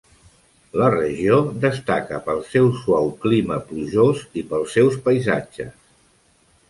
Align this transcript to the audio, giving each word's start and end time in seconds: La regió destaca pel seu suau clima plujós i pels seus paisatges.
La 0.81 0.87
regió 0.93 1.35
destaca 1.65 2.19
pel 2.29 2.41
seu 2.53 2.71
suau 2.79 3.11
clima 3.27 3.59
plujós 3.71 4.25
i 4.43 4.45
pels 4.55 4.75
seus 4.79 4.99
paisatges. 5.09 5.75